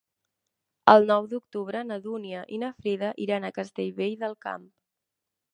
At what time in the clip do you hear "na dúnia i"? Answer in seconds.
1.91-2.61